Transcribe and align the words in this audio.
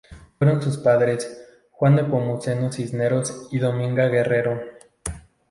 Fueron 0.39 0.63
sus 0.63 0.77
padres 0.77 1.43
Juan 1.69 1.93
Nepomuceno 1.93 2.71
Cisneros 2.71 3.49
y 3.51 3.59
Dominga 3.59 4.07
Guerrero. 4.07 4.59